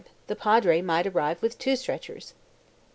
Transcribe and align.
The 0.25 0.35
Padre 0.35 0.81
might 0.81 1.05
arrive 1.05 1.43
with 1.43 1.59
two 1.59 1.75
stretchers. 1.75 2.33